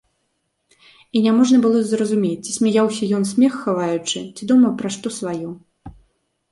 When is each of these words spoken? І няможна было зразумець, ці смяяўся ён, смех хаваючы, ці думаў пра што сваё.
І 1.17 1.21
няможна 1.25 1.57
было 1.65 1.79
зразумець, 1.89 2.41
ці 2.47 2.57
смяяўся 2.57 3.03
ён, 3.19 3.23
смех 3.33 3.53
хаваючы, 3.67 4.19
ці 4.35 4.43
думаў 4.55 4.71
пра 4.83 4.89
што 4.99 5.07
сваё. 5.21 5.49